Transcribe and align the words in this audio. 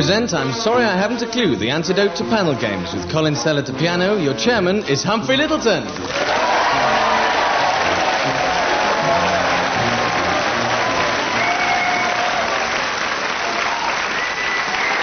present 0.00 0.32
I'm 0.32 0.54
Sorry 0.54 0.82
I 0.82 0.96
Haven't 0.96 1.20
a 1.20 1.30
Clue, 1.30 1.56
the 1.56 1.68
antidote 1.68 2.16
to 2.16 2.24
panel 2.24 2.58
games. 2.58 2.94
With 2.94 3.12
Colin 3.12 3.36
Sell 3.36 3.58
at 3.58 3.66
the 3.66 3.74
piano, 3.74 4.16
your 4.16 4.34
chairman 4.34 4.82
is 4.84 5.02
Humphrey 5.02 5.36
Lyttelton. 5.36 5.84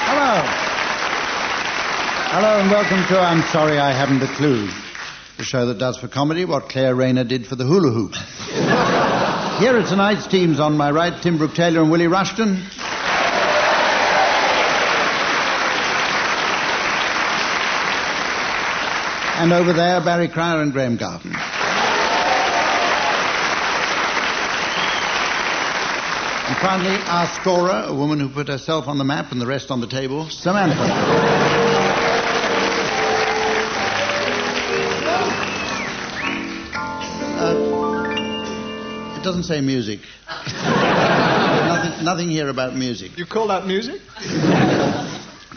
Hello. 0.10 0.42
Hello 2.34 2.60
and 2.60 2.72
welcome 2.72 3.06
to 3.10 3.20
I'm 3.20 3.44
Sorry 3.52 3.78
I 3.78 3.92
Haven't 3.92 4.24
a 4.24 4.34
Clue, 4.36 4.68
the 5.38 5.44
show 5.44 5.68
that 5.68 5.78
does 5.78 6.00
for 6.00 6.08
comedy 6.08 6.44
what 6.44 6.70
Claire 6.70 6.96
Rayner 6.96 7.24
did 7.24 7.46
for 7.46 7.56
the 7.56 7.66
hula 7.66 7.92
hoop. 7.92 8.16
Here 9.62 9.78
are 9.78 9.88
tonight's 9.88 10.26
teams 10.26 10.60
on 10.60 10.76
my 10.76 10.90
right, 10.90 11.22
Tim 11.22 11.38
Brooke 11.38 11.54
Taylor 11.54 11.84
and 11.84 11.92
Willie 11.92 12.08
Rushton. 12.08 12.66
And 19.40 19.54
over 19.54 19.72
there, 19.72 20.02
Barry 20.04 20.28
Cryer 20.30 20.64
and 20.64 20.74
Graeme 20.74 20.98
Garden. 20.98 21.32
And 26.48 26.58
finally, 26.58 26.96
our 27.06 27.28
scorer, 27.40 27.84
a 27.86 27.94
woman 27.94 28.20
who 28.20 28.30
put 28.30 28.48
herself 28.48 28.88
on 28.88 28.98
the 28.98 29.04
map 29.04 29.32
and 29.32 29.40
the 29.40 29.46
rest 29.46 29.70
on 29.70 29.80
the 29.80 29.86
table, 29.86 30.28
Samantha. 30.32 30.76
Uh, 37.38 37.54
it 39.20 39.24
doesn't 39.24 39.44
say 39.44 39.62
music. 39.62 40.00
nothing, 40.56 42.04
nothing 42.04 42.30
here 42.32 42.50
about 42.50 42.76
music. 42.76 43.16
You 43.20 43.28
call 43.28 43.50
that 43.50 43.68
music? 43.68 44.02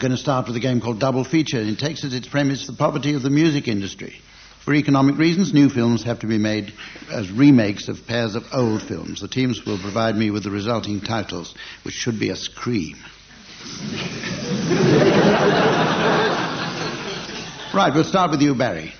We're 0.01 0.07
going 0.07 0.17
to 0.17 0.23
start 0.23 0.47
with 0.47 0.55
a 0.55 0.59
game 0.59 0.81
called 0.81 0.99
Double 0.99 1.23
Feature. 1.23 1.59
And 1.59 1.69
it 1.69 1.77
takes 1.77 2.03
as 2.03 2.15
its 2.15 2.27
premise 2.27 2.65
the 2.65 2.73
poverty 2.73 3.13
of 3.13 3.21
the 3.21 3.29
music 3.29 3.67
industry. 3.67 4.19
For 4.65 4.73
economic 4.73 5.19
reasons, 5.19 5.53
new 5.53 5.69
films 5.69 6.01
have 6.05 6.21
to 6.21 6.27
be 6.27 6.39
made 6.39 6.73
as 7.11 7.29
remakes 7.29 7.87
of 7.87 8.07
pairs 8.07 8.33
of 8.33 8.43
old 8.51 8.81
films. 8.81 9.21
The 9.21 9.27
teams 9.27 9.63
will 9.63 9.77
provide 9.77 10.15
me 10.15 10.31
with 10.31 10.43
the 10.43 10.49
resulting 10.49 11.01
titles, 11.01 11.53
which 11.83 11.93
should 11.93 12.19
be 12.19 12.31
a 12.31 12.35
scream. 12.35 12.97
right, 17.75 17.91
we'll 17.93 18.03
start 18.03 18.31
with 18.31 18.41
you, 18.41 18.55
Barry. 18.55 18.95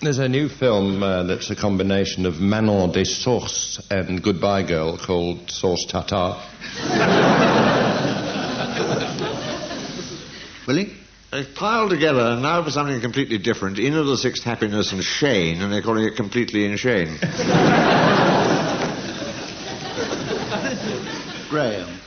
There's 0.00 0.20
a 0.20 0.28
new 0.28 0.48
film 0.48 1.02
uh, 1.02 1.24
that's 1.24 1.50
a 1.50 1.56
combination 1.56 2.24
of 2.24 2.40
Manon 2.40 2.92
des 2.92 3.04
Sources 3.04 3.86
and 3.90 4.22
Goodbye 4.22 4.62
Girl 4.62 4.96
called 4.96 5.50
Sauce 5.50 5.84
Tartare. 5.84 6.40
Willie? 10.66 10.92
They've 11.30 11.54
piled 11.54 11.90
together 11.90 12.36
now 12.36 12.62
for 12.62 12.70
something 12.70 13.00
completely 13.00 13.38
different. 13.38 13.78
Inn 13.78 13.94
of 13.94 14.06
the 14.06 14.16
Sixth 14.16 14.44
Happiness 14.44 14.92
and 14.92 15.02
Shane, 15.02 15.60
and 15.60 15.72
they're 15.72 15.82
calling 15.82 16.04
it 16.04 16.16
Completely 16.16 16.64
in 16.64 16.76
Shane. 16.76 17.18
Graeme. 21.50 21.98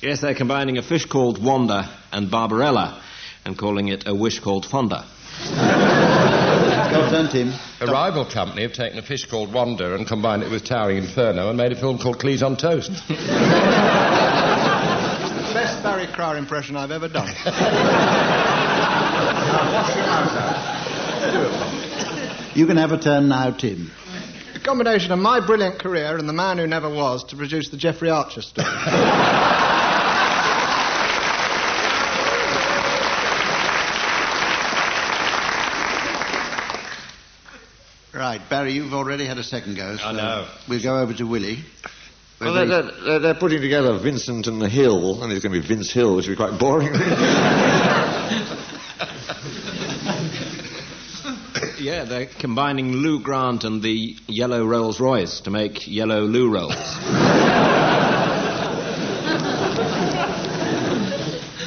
Yes, 0.00 0.20
they're 0.20 0.34
combining 0.34 0.78
a 0.78 0.82
fish 0.82 1.06
called 1.06 1.42
Wanda 1.42 1.88
and 2.12 2.30
Barbarella 2.30 3.02
and 3.44 3.56
calling 3.56 3.88
it 3.88 4.04
a 4.06 4.14
wish 4.14 4.40
called 4.40 4.66
Fonda. 4.66 5.04
Your 5.40 7.10
turn, 7.10 7.28
Tim. 7.30 7.52
A 7.80 7.86
rival 7.86 8.24
company 8.24 8.62
have 8.62 8.72
taken 8.72 8.98
a 8.98 9.02
fish 9.02 9.26
called 9.26 9.52
Wanda 9.52 9.94
and 9.94 10.06
combined 10.06 10.42
it 10.42 10.50
with 10.50 10.64
Towering 10.64 10.98
Inferno 10.98 11.48
and 11.48 11.58
made 11.58 11.72
a 11.72 11.76
film 11.76 11.98
called 11.98 12.18
Cleese 12.18 12.42
on 12.42 12.56
Toast. 12.56 12.90
Best 16.16 16.38
impression 16.38 16.76
I've 16.76 16.90
ever 16.92 17.08
done. 17.08 17.28
You 22.54 22.66
can 22.66 22.76
have 22.76 22.92
a 22.92 22.98
turn 22.98 23.28
now, 23.28 23.50
Tim. 23.50 23.90
A 24.54 24.60
combination 24.60 25.10
of 25.10 25.18
my 25.18 25.44
brilliant 25.44 25.80
career 25.80 26.16
and 26.16 26.28
the 26.28 26.32
man 26.32 26.58
who 26.58 26.66
never 26.66 26.88
was 26.88 27.24
to 27.24 27.36
produce 27.36 27.68
the 27.70 27.76
Jeffrey 27.76 28.10
Archer 28.10 28.42
story. 28.42 28.68
Right, 38.14 38.40
Barry, 38.48 38.72
you've 38.74 38.94
already 38.94 39.26
had 39.26 39.38
a 39.38 39.42
second 39.42 39.76
go. 39.76 39.96
So 39.96 40.04
I 40.04 40.12
know. 40.12 40.48
We'll 40.68 40.82
go 40.82 41.00
over 41.00 41.12
to 41.14 41.24
Willie. 41.24 41.64
Well, 42.44 42.66
they're, 42.66 42.82
they're, 42.82 43.18
they're 43.18 43.34
putting 43.34 43.60
together 43.60 43.98
Vincent 43.98 44.46
and 44.46 44.60
the 44.60 44.68
Hill, 44.68 45.22
and 45.22 45.32
it's 45.32 45.42
going 45.42 45.54
to 45.54 45.60
be 45.60 45.66
Vince 45.66 45.92
Hill, 45.92 46.16
which 46.16 46.26
will 46.26 46.34
be 46.34 46.36
quite 46.36 46.58
boring. 46.58 46.92
Yeah, 51.78 52.04
they're 52.04 52.26
combining 52.26 52.92
Lou 52.92 53.20
Grant 53.20 53.64
and 53.64 53.82
the 53.82 54.16
yellow 54.26 54.64
Rolls 54.64 54.98
Royce 54.98 55.40
to 55.42 55.50
make 55.50 55.86
yellow 55.86 56.22
Lou 56.22 56.50
Rolls. 56.50 56.72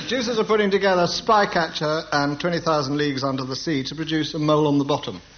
Producers 0.08 0.40
are 0.40 0.46
putting 0.46 0.72
together 0.72 1.04
Spycatcher 1.04 2.08
and 2.12 2.40
20,000 2.40 2.98
Leagues 2.98 3.24
Under 3.24 3.44
the 3.44 3.56
Sea 3.56 3.84
to 3.84 3.94
produce 3.94 4.34
a 4.34 4.40
mole 4.40 4.68
on 4.68 4.80
the 4.80 4.86
bottom. 4.86 5.22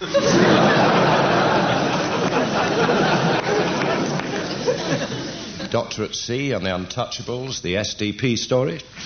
Doctor 5.70 6.04
at 6.04 6.14
Sea 6.14 6.52
and 6.52 6.66
the 6.66 6.70
Untouchables, 6.70 7.62
the 7.62 7.74
SDP 7.74 8.36
story. 8.36 8.80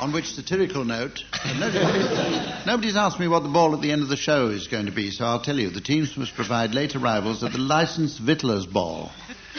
On 0.00 0.12
which 0.12 0.32
satirical 0.32 0.84
note, 0.84 1.24
nobody- 1.58 2.52
nobody's 2.66 2.96
asked 2.96 3.20
me 3.20 3.28
what 3.28 3.42
the 3.42 3.50
ball 3.50 3.74
at 3.74 3.82
the 3.82 3.92
end 3.92 4.02
of 4.02 4.08
the 4.08 4.16
show 4.16 4.48
is 4.48 4.66
going 4.66 4.86
to 4.86 4.92
be, 4.92 5.10
so 5.10 5.26
I'll 5.26 5.40
tell 5.40 5.58
you. 5.58 5.68
The 5.68 5.82
teams 5.82 6.16
must 6.16 6.34
provide 6.34 6.74
late 6.74 6.96
arrivals 6.96 7.44
at 7.44 7.52
the 7.52 7.58
licensed 7.58 8.18
Victualler's 8.18 8.64
Ball. 8.64 9.12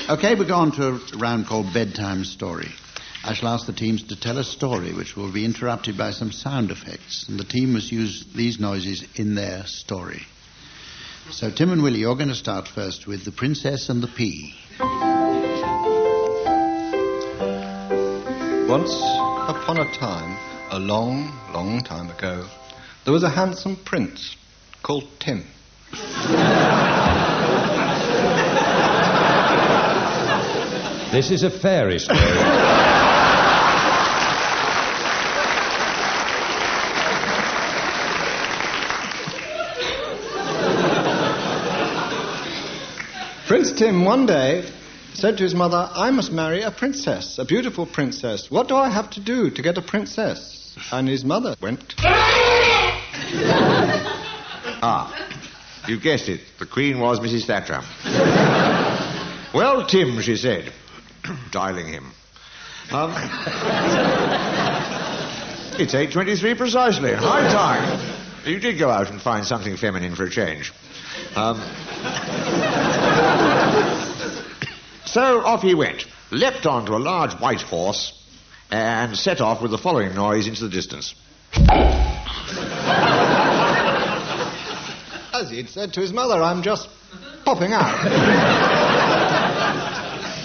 Okay, 0.09 0.34
we 0.34 0.46
go 0.46 0.56
on 0.56 0.72
to 0.74 0.88
a 0.88 1.00
round 1.18 1.46
called 1.46 1.72
Bedtime 1.74 2.25
Story. 2.25 2.72
I 3.24 3.36
shall 3.36 3.50
ask 3.50 3.68
the 3.68 3.74
teams 3.74 4.02
to 4.04 4.16
tell 4.16 4.40
a 4.40 4.44
story 4.44 4.94
which 4.94 5.16
will 5.16 5.32
be 5.32 5.46
interrupted 5.46 5.96
by 5.96 6.09
some 6.09 6.32
sound 6.32 6.72
effects, 6.72 7.30
and 7.30 7.40
the 7.40 7.44
team 7.44 7.74
must 7.74 7.92
use 7.92 8.26
these 8.36 8.59
noises 8.59 9.04
in 9.16 9.36
their 9.36 9.64
story. 9.68 10.24
So, 11.30 11.52
Tim 11.52 11.72
and 11.72 11.84
Willie, 11.84 12.00
you're 12.00 12.16
going 12.16 12.30
to 12.30 12.36
start 12.36 12.68
first 12.68 13.06
with 13.06 13.24
The 13.24 13.32
Princess 13.32 13.90
and 13.90 14.02
the 14.02 14.08
Pea. 14.08 14.56
Once 18.68 18.92
upon 18.92 19.78
a 19.80 19.94
time, 19.94 20.36
a 20.72 20.80
long, 20.80 21.32
long 21.53 21.84
time 21.84 22.09
ago, 22.09 22.48
there 23.06 23.14
was 23.14 23.24
a 23.24 23.30
handsome 23.30 23.76
prince 23.76 24.36
called 24.82 25.08
Tim. 25.20 25.46
This 31.12 31.30
is 31.30 31.44
a 31.44 31.52
fairy 31.52 32.00
story. 32.00 32.20
One 43.91 44.25
day 44.25 44.63
said 45.13 45.38
to 45.38 45.44
his 45.44 45.53
mother, 45.53 45.90
I 45.91 46.12
must 46.12 46.31
marry 46.31 46.62
a 46.62 46.72
princess, 46.72 47.38
a 47.38 47.46
beautiful 47.46 47.85
princess. 47.85 48.50
What 48.50 48.69
do 48.69 48.75
I 48.75 48.90
have 48.90 49.09
to 49.12 49.19
do 49.19 49.49
to 49.49 49.61
get 49.61 49.78
a 49.78 49.82
princess? 49.82 50.76
And 50.93 51.09
his 51.09 51.26
mother 51.26 51.55
went, 51.61 51.96
ah, 54.79 55.14
you 55.88 55.99
guessed 55.99 56.29
it. 56.29 56.40
The 56.58 56.66
Queen 56.66 56.99
was 56.99 57.20
Mrs. 57.20 57.46
Thatcher. 57.46 57.82
well, 59.53 59.85
Tim, 59.85 60.22
she 60.22 60.37
said, 60.37 60.72
dialing 61.52 61.87
him. 61.87 62.11
Um, 62.91 63.11
it's 65.79 65.94
8.23 65.94 66.58
precisely. 66.58 67.14
High 67.14 67.52
time. 67.52 68.17
You 68.46 68.59
did 68.59 68.79
go 68.79 68.90
out 68.90 69.11
and 69.11 69.22
find 69.22 69.46
something 69.46 69.76
feminine 69.76 70.16
for 70.16 70.23
a 70.23 70.29
change. 70.29 70.73
Um, 71.35 71.61
so 75.11 75.41
off 75.41 75.61
he 75.61 75.75
went, 75.75 76.05
leapt 76.31 76.66
onto 76.66 76.96
a 76.96 76.99
large 76.99 77.34
white 77.34 77.61
horse, 77.61 78.17
and 78.72 79.17
set 79.17 79.41
off 79.41 79.61
with 79.61 79.72
the 79.72 79.78
following 79.78 80.16
noise 80.16 80.47
into 80.47 80.63
the 80.63 80.69
distance. 80.69 81.13
as 85.34 85.49
he'd 85.49 85.69
said 85.69 85.93
to 85.93 86.02
his 86.02 86.13
mother, 86.13 86.41
I'm 86.41 86.61
just 86.63 86.87
popping 87.43 87.73
out. 87.73 88.08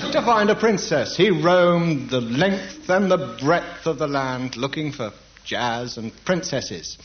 to 0.13 0.23
find 0.23 0.51
a 0.51 0.55
princess. 0.55 1.17
He 1.17 1.31
roamed 1.31 2.11
the 2.11 2.21
length 2.21 2.89
and 2.89 3.11
the 3.11 3.37
breadth 3.41 3.87
of 3.87 3.99
the 3.99 4.07
land 4.07 4.57
looking 4.57 4.93
for 4.93 5.13
jazz 5.45 5.99
and 5.99 6.13
princesses. 6.25 6.99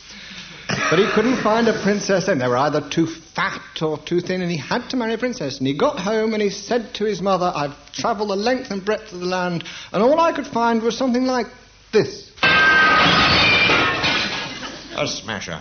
But 0.90 1.00
he 1.00 1.08
couldn't 1.08 1.38
find 1.38 1.68
a 1.68 1.82
princess, 1.82 2.28
and 2.28 2.40
they 2.40 2.48
were 2.48 2.58
either 2.58 2.82
too 2.90 3.08
fat 3.08 3.82
or 3.82 3.98
too 3.98 4.22
thin, 4.22 4.42
and 4.42 4.50
he 4.50 4.58
had 4.58 4.90
to 4.92 4.98
marry 4.98 5.14
a 5.14 5.18
princess. 5.18 5.58
And 5.58 5.68
he 5.68 5.74
got 5.74 6.00
home 6.00 6.34
and 6.34 6.42
he 6.42 6.50
said 6.50 6.94
to 6.96 7.06
his 7.06 7.22
mother, 7.22 7.52
I've 7.54 7.76
travelled 7.92 8.30
the 8.30 8.36
length 8.36 8.72
and 8.72 8.84
breadth 8.84 9.12
of 9.12 9.20
the 9.20 9.26
land, 9.26 9.64
and 9.92 10.02
all 10.02 10.20
I 10.20 10.32
could 10.32 10.48
find 10.48 10.82
was 10.82 10.98
something 10.98 11.26
like 11.26 11.48
this. 11.92 12.32
A 14.94 15.08
smasher. 15.08 15.60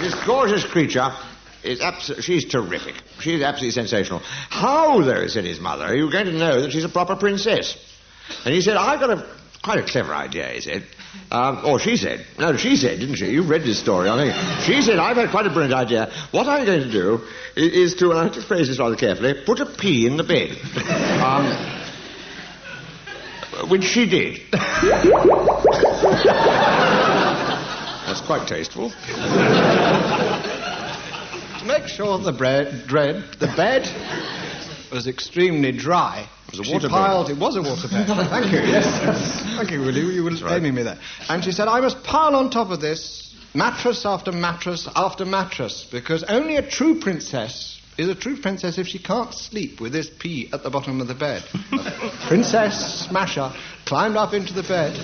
this 0.00 0.14
gorgeous 0.24 0.64
creature 0.64 1.10
is 1.62 1.80
she's 2.20 2.46
terrific. 2.46 2.94
She's 3.20 3.42
absolutely 3.42 3.72
sensational. 3.72 4.20
How, 4.20 5.02
though, 5.02 5.26
said 5.26 5.44
his 5.44 5.60
mother, 5.60 5.84
are 5.84 5.94
you 5.94 6.10
going 6.10 6.26
to 6.26 6.32
know 6.32 6.62
that 6.62 6.72
she's 6.72 6.84
a 6.84 6.88
proper 6.88 7.16
princess? 7.16 7.76
And 8.44 8.54
he 8.54 8.62
said, 8.62 8.76
I've 8.76 9.00
got 9.00 9.10
a 9.10 9.39
quite 9.62 9.78
a 9.78 9.82
clever 9.82 10.14
idea, 10.14 10.48
he 10.48 10.60
said. 10.60 10.84
Um, 11.30 11.62
or 11.64 11.78
she 11.78 11.96
said. 11.96 12.24
No, 12.38 12.56
she 12.56 12.76
said, 12.76 13.00
didn't 13.00 13.16
she? 13.16 13.26
You've 13.26 13.48
read 13.48 13.62
this 13.62 13.80
story, 13.80 14.08
I 14.08 14.16
think. 14.16 14.34
She 14.64 14.82
said, 14.82 14.98
I've 14.98 15.16
had 15.16 15.30
quite 15.30 15.46
a 15.46 15.50
brilliant 15.50 15.74
idea. 15.74 16.12
What 16.30 16.46
I'm 16.46 16.64
going 16.64 16.82
to 16.82 16.90
do 16.90 17.20
is, 17.56 17.92
is 17.92 17.94
to, 17.96 18.10
and 18.10 18.18
I 18.18 18.24
have 18.24 18.34
to 18.34 18.42
phrase 18.42 18.68
this 18.68 18.78
rather 18.78 18.96
carefully, 18.96 19.34
put 19.44 19.60
a 19.60 19.66
pea 19.66 20.06
in 20.06 20.16
the 20.16 20.24
bed. 20.24 20.56
um, 21.22 21.46
which 23.68 23.84
she 23.84 24.08
did. 24.08 24.40
That's 28.06 28.20
quite 28.22 28.46
tasteful. 28.48 28.92
To 31.60 31.66
make 31.66 31.88
sure 31.88 32.16
the 32.16 32.32
bread, 32.32 32.86
dread, 32.86 33.22
the 33.38 33.48
bed 33.48 33.84
was 34.90 35.06
extremely 35.06 35.72
dry. 35.72 36.28
It 36.52 36.58
was 36.58 36.68
a 36.68 36.72
water 36.72 36.88
piled. 36.88 37.30
It 37.30 37.38
was 37.38 37.56
a 37.56 37.62
water 37.62 37.88
bed. 37.90 38.06
Thank 38.06 38.52
you. 38.52 38.58
Yes. 38.58 39.42
Thank 39.56 39.70
you, 39.70 39.80
Willie. 39.80 40.14
You 40.14 40.24
were 40.24 40.30
right. 40.30 40.56
aiming 40.56 40.74
me 40.74 40.82
there. 40.82 40.98
And 41.28 41.44
she 41.44 41.52
said, 41.52 41.68
I 41.68 41.80
must 41.80 42.02
pile 42.02 42.34
on 42.34 42.50
top 42.50 42.70
of 42.70 42.80
this 42.80 43.34
mattress 43.54 44.06
after 44.06 44.32
mattress 44.32 44.88
after 44.94 45.24
mattress 45.24 45.86
because 45.90 46.22
only 46.24 46.56
a 46.56 46.62
true 46.62 47.00
princess 47.00 47.80
is 47.98 48.08
a 48.08 48.14
true 48.14 48.40
princess 48.40 48.78
if 48.78 48.86
she 48.86 48.98
can't 48.98 49.34
sleep 49.34 49.80
with 49.80 49.92
this 49.92 50.08
pea 50.18 50.48
at 50.52 50.62
the 50.62 50.70
bottom 50.70 51.00
of 51.00 51.08
the 51.08 51.14
bed. 51.14 51.42
princess 52.28 53.06
Smasher 53.08 53.52
climbed 53.84 54.16
up 54.16 54.32
into 54.32 54.54
the 54.54 54.62
bed 54.62 54.98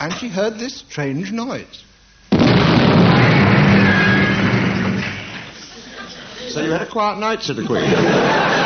and 0.00 0.12
she 0.14 0.28
heard 0.28 0.58
this 0.58 0.78
strange 0.78 1.30
noise. 1.30 1.84
So 6.48 6.62
you 6.62 6.70
had 6.70 6.82
a 6.82 6.90
quiet 6.90 7.18
night, 7.18 7.42
said 7.42 7.56
the 7.56 7.66
Queen. 7.66 7.84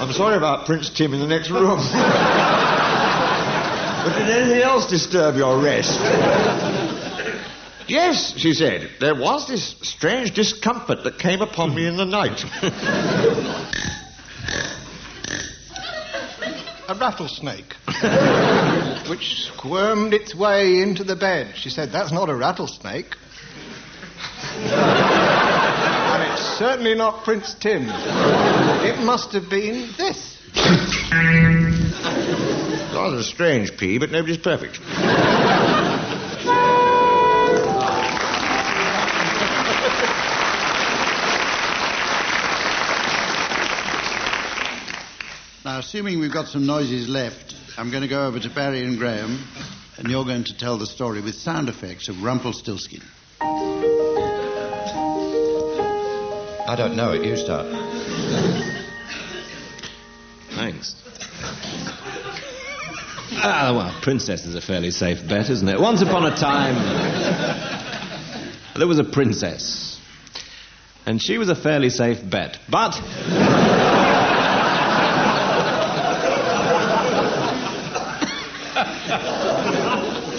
I'm 0.00 0.12
sorry 0.12 0.36
about 0.36 0.64
Prince 0.64 0.90
Tim 0.90 1.12
in 1.12 1.18
the 1.18 1.26
next 1.26 1.50
room. 1.50 1.76
but 4.04 4.16
did 4.16 4.30
anything 4.30 4.62
else 4.62 4.86
disturb 4.88 5.34
your 5.34 5.60
rest? 5.60 5.98
Yes, 7.88 8.32
she 8.36 8.52
said. 8.52 8.90
There 9.00 9.16
was 9.16 9.48
this 9.48 9.74
strange 9.82 10.34
discomfort 10.34 11.02
that 11.02 11.18
came 11.18 11.40
upon 11.40 11.74
me 11.74 11.84
in 11.84 11.96
the 11.96 12.04
night. 12.04 12.44
a 16.88 16.94
rattlesnake, 16.94 17.74
which 19.10 19.46
squirmed 19.52 20.14
its 20.14 20.32
way 20.32 20.80
into 20.80 21.02
the 21.02 21.16
bed. 21.16 21.56
She 21.56 21.70
said, 21.70 21.90
That's 21.90 22.12
not 22.12 22.28
a 22.28 22.36
rattlesnake. 22.36 23.16
and 24.58 26.22
it's 26.32 26.42
certainly 26.56 26.94
not 26.94 27.24
Prince 27.24 27.54
Tim. 27.54 27.88
It 28.84 28.98
must 29.04 29.32
have 29.32 29.48
been 29.50 29.90
this. 29.96 30.38
Rather 32.94 33.18
a 33.18 33.22
strange 33.22 33.76
pea, 33.76 33.98
but 33.98 34.10
nobody's 34.10 34.38
perfect. 34.38 34.80
Now, 45.64 45.80
assuming 45.80 46.18
we've 46.18 46.32
got 46.32 46.48
some 46.48 46.66
noises 46.66 47.08
left, 47.08 47.54
I'm 47.76 47.90
going 47.90 48.02
to 48.02 48.08
go 48.08 48.26
over 48.26 48.40
to 48.40 48.50
Barry 48.50 48.82
and 48.84 48.98
Graham, 48.98 49.38
and 49.96 50.08
you're 50.08 50.24
going 50.24 50.44
to 50.44 50.56
tell 50.56 50.78
the 50.78 50.86
story 50.86 51.20
with 51.20 51.34
sound 51.34 51.68
effects 51.68 52.08
of 52.08 52.22
Rumpelstiltskin. 52.22 53.02
I 56.68 56.74
don't 56.76 56.96
know 56.96 57.12
it. 57.12 57.24
You 57.24 57.36
start. 57.36 57.77
Thanks. 60.50 60.94
Ah, 63.32 63.72
well, 63.74 64.00
princess 64.02 64.44
is 64.44 64.54
a 64.54 64.60
fairly 64.60 64.90
safe 64.90 65.26
bet, 65.28 65.48
isn't 65.50 65.68
it? 65.68 65.80
Once 65.80 66.02
upon 66.02 66.24
a 66.24 66.36
time, 66.36 66.74
there 68.76 68.86
was 68.86 68.98
a 68.98 69.04
princess. 69.04 70.00
And 71.06 71.22
she 71.22 71.38
was 71.38 71.48
a 71.48 71.54
fairly 71.54 71.90
safe 71.90 72.18
bet. 72.28 72.58
But. 72.68 72.94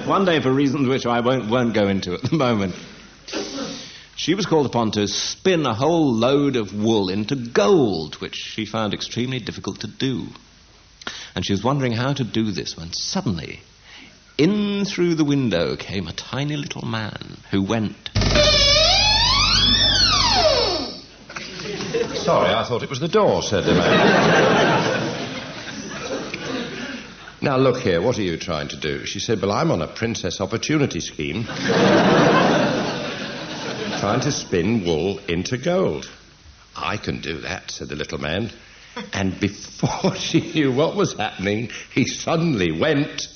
One 0.05 0.25
day, 0.25 0.41
for 0.41 0.51
reasons 0.51 0.87
which 0.87 1.05
I 1.05 1.19
won't, 1.21 1.49
won't 1.49 1.73
go 1.73 1.87
into 1.87 2.13
at 2.13 2.23
the 2.23 2.35
moment, 2.35 2.75
she 4.29 4.35
was 4.35 4.45
called 4.45 4.67
upon 4.67 4.91
to 4.91 5.07
spin 5.07 5.65
a 5.65 5.73
whole 5.73 6.13
load 6.13 6.55
of 6.55 6.71
wool 6.71 7.09
into 7.09 7.35
gold, 7.35 8.13
which 8.21 8.35
she 8.35 8.63
found 8.63 8.93
extremely 8.93 9.39
difficult 9.39 9.79
to 9.79 9.87
do. 9.87 10.27
And 11.33 11.43
she 11.43 11.51
was 11.51 11.63
wondering 11.63 11.93
how 11.93 12.13
to 12.13 12.23
do 12.23 12.51
this 12.51 12.77
when 12.77 12.93
suddenly, 12.93 13.61
in 14.37 14.85
through 14.85 15.15
the 15.15 15.25
window 15.25 15.75
came 15.75 16.07
a 16.07 16.13
tiny 16.13 16.57
little 16.57 16.85
man 16.85 17.37
who 17.49 17.63
went. 17.63 18.11
Sorry, 22.13 22.53
I 22.53 22.63
thought 22.67 22.83
it 22.83 22.89
was 22.91 22.99
the 22.99 23.07
door, 23.07 23.41
said 23.41 23.63
the 23.63 23.73
man. 23.73 25.09
now, 27.41 27.57
look 27.57 27.77
here, 27.77 27.99
what 27.99 28.19
are 28.19 28.21
you 28.21 28.37
trying 28.37 28.67
to 28.67 28.79
do? 28.79 29.07
She 29.07 29.19
said, 29.19 29.41
Well, 29.41 29.51
I'm 29.51 29.71
on 29.71 29.81
a 29.81 29.87
princess 29.87 30.39
opportunity 30.39 30.99
scheme. 30.99 31.47
Trying 33.99 34.21
to 34.21 34.31
spin 34.31 34.85
wool 34.85 35.19
into 35.27 35.57
gold. 35.57 36.09
I 36.73 36.95
can 36.95 37.19
do 37.19 37.41
that, 37.41 37.69
said 37.69 37.89
the 37.89 37.97
little 37.97 38.17
man. 38.17 38.49
And 39.11 39.37
before 39.37 40.15
she 40.15 40.39
knew 40.53 40.71
what 40.71 40.95
was 40.95 41.15
happening, 41.15 41.69
he 41.93 42.05
suddenly 42.05 42.79
went. 42.79 43.27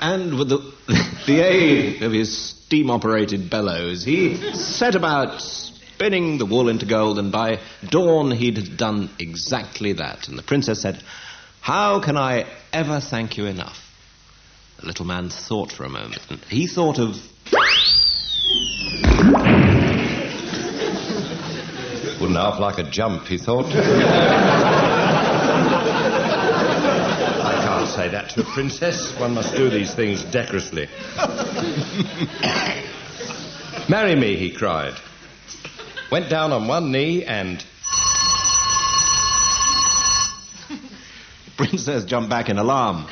And 0.00 0.36
with 0.36 0.48
the, 0.48 0.74
the 1.28 1.40
aid 1.40 2.02
of 2.02 2.10
his 2.10 2.36
steam 2.36 2.90
operated 2.90 3.48
bellows, 3.48 4.02
he 4.02 4.54
set 4.54 4.96
about 4.96 5.40
spinning 5.40 6.38
the 6.38 6.46
wool 6.46 6.68
into 6.68 6.86
gold, 6.86 7.20
and 7.20 7.30
by 7.30 7.60
dawn 7.88 8.32
he'd 8.32 8.76
done 8.76 9.10
exactly 9.20 9.92
that. 9.92 10.26
And 10.26 10.36
the 10.36 10.42
princess 10.42 10.82
said, 10.82 11.00
How 11.60 12.00
can 12.00 12.16
I 12.16 12.46
ever 12.72 12.98
thank 12.98 13.36
you 13.36 13.46
enough? 13.46 13.91
The 14.82 14.88
little 14.88 15.06
man 15.06 15.30
thought 15.30 15.70
for 15.70 15.84
a 15.84 15.88
moment. 15.88 16.18
And 16.28 16.40
he 16.46 16.66
thought 16.66 16.98
of. 16.98 17.14
Wouldn't 22.20 22.36
half 22.36 22.58
like 22.58 22.78
a 22.78 22.90
jump, 22.90 23.28
he 23.28 23.38
thought. 23.38 23.66
I 23.66 23.70
can't 27.64 27.88
say 27.90 28.08
that 28.08 28.30
to 28.30 28.40
a 28.40 28.44
princess. 28.44 29.16
One 29.20 29.34
must 29.34 29.54
do 29.54 29.70
these 29.70 29.94
things 29.94 30.24
decorously. 30.24 30.88
Marry 33.88 34.16
me, 34.16 34.34
he 34.34 34.50
cried. 34.50 34.94
Went 36.10 36.28
down 36.28 36.50
on 36.50 36.66
one 36.66 36.90
knee 36.90 37.24
and. 37.24 37.64
Princess 41.56 42.04
jumped 42.04 42.30
back 42.30 42.48
in 42.48 42.58
alarm. 42.58 43.06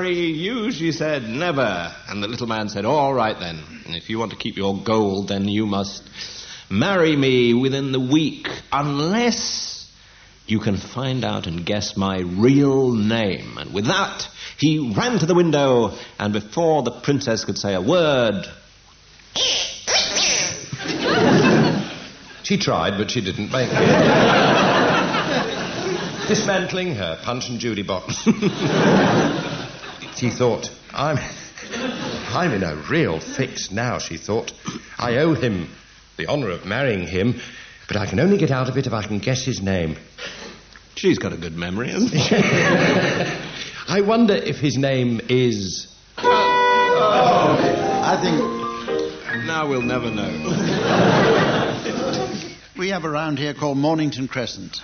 Marry 0.00 0.30
you, 0.30 0.72
she 0.72 0.92
said, 0.92 1.28
never. 1.28 1.94
And 2.08 2.22
the 2.22 2.28
little 2.28 2.46
man 2.46 2.70
said, 2.70 2.86
All 2.86 3.12
right 3.12 3.38
then. 3.38 3.62
And 3.84 3.94
if 3.94 4.08
you 4.08 4.18
want 4.18 4.30
to 4.30 4.36
keep 4.38 4.56
your 4.56 4.82
gold, 4.82 5.28
then 5.28 5.46
you 5.46 5.66
must 5.66 6.08
marry 6.70 7.14
me 7.14 7.52
within 7.52 7.92
the 7.92 8.00
week, 8.00 8.48
unless 8.72 9.92
you 10.46 10.58
can 10.58 10.78
find 10.78 11.22
out 11.22 11.46
and 11.46 11.66
guess 11.66 11.98
my 11.98 12.20
real 12.20 12.92
name. 12.92 13.58
And 13.58 13.74
with 13.74 13.88
that, 13.88 14.26
he 14.56 14.94
ran 14.96 15.18
to 15.18 15.26
the 15.26 15.34
window, 15.34 15.92
and 16.18 16.32
before 16.32 16.82
the 16.82 16.92
princess 16.92 17.44
could 17.44 17.58
say 17.58 17.74
a 17.74 17.82
word, 17.82 18.46
She 22.42 22.56
tried, 22.56 22.96
but 22.96 23.10
she 23.10 23.20
didn't 23.20 23.52
make 23.52 23.68
it. 23.70 23.78
Dismantling 26.28 26.94
her 26.94 27.18
Punch 27.22 27.50
and 27.50 27.60
Judy 27.60 27.82
box. 27.82 28.26
she 30.20 30.28
thought, 30.28 30.70
I'm, 30.92 31.18
I'm 32.28 32.52
in 32.52 32.62
a 32.62 32.76
real 32.90 33.20
fix 33.20 33.70
now, 33.70 33.96
she 33.96 34.18
thought. 34.18 34.52
I 34.98 35.16
owe 35.16 35.32
him 35.32 35.70
the 36.18 36.26
honour 36.26 36.50
of 36.50 36.66
marrying 36.66 37.06
him, 37.06 37.40
but 37.88 37.96
I 37.96 38.04
can 38.04 38.20
only 38.20 38.36
get 38.36 38.50
out 38.50 38.68
of 38.68 38.76
it 38.76 38.86
if 38.86 38.92
I 38.92 39.02
can 39.02 39.18
guess 39.18 39.42
his 39.42 39.62
name. 39.62 39.96
She's 40.94 41.18
got 41.18 41.32
a 41.32 41.38
good 41.38 41.56
memory, 41.56 41.88
hasn't 41.88 42.12
she? 42.12 42.34
I 43.88 44.02
wonder 44.02 44.34
if 44.34 44.58
his 44.58 44.76
name 44.76 45.22
is. 45.30 45.86
I 46.18 48.18
think 48.20 49.46
now 49.46 49.70
we'll 49.70 49.80
never 49.80 50.10
know. 50.10 50.28
we 52.76 52.90
have 52.90 53.06
a 53.06 53.10
round 53.10 53.38
here 53.38 53.54
called 53.54 53.78
Mornington 53.78 54.28
Crescent. 54.28 54.82